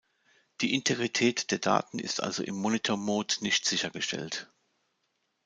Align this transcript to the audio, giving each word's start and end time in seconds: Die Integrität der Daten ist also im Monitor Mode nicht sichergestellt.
Die 0.61 0.73
Integrität 0.73 1.51
der 1.51 1.59
Daten 1.59 1.99
ist 1.99 2.23
also 2.23 2.41
im 2.41 2.55
Monitor 2.55 2.97
Mode 2.97 3.35
nicht 3.41 3.67
sichergestellt. 3.67 4.51